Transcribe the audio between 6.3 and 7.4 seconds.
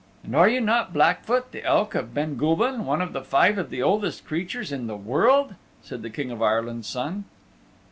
of Ireland's Son.